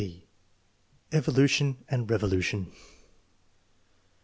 [0.01, 0.25] (b)
[1.11, 2.71] Evolution and revolution.